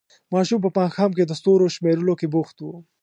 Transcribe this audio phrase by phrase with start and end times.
[0.33, 2.73] ماشوم په ماښام کې د ستورو شمېرلو کې بوخت وو.